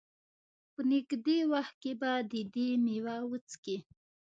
[0.73, 3.77] په نېږدې وخت کې به د دې مېوه وڅکي.